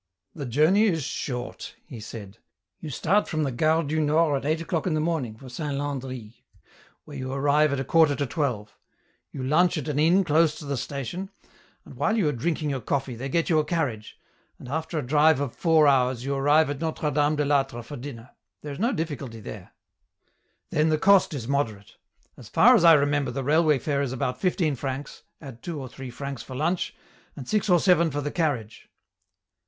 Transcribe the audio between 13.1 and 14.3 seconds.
they get you a carriage,